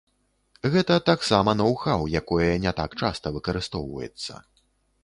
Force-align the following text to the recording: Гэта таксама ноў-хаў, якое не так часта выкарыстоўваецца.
Гэта 0.75 0.95
таксама 1.09 1.55
ноў-хаў, 1.61 2.01
якое 2.23 2.51
не 2.65 2.71
так 2.81 2.91
часта 3.05 3.35
выкарыстоўваецца. 3.39 4.33